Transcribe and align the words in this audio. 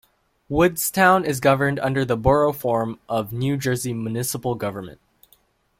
Woodstown 0.49 1.23
is 1.25 1.39
governed 1.39 1.77
under 1.77 2.03
the 2.03 2.17
Borough 2.17 2.53
form 2.53 2.97
of 3.07 3.31
New 3.31 3.55
Jersey 3.55 3.93
municipal 3.93 4.55
government. 4.55 4.99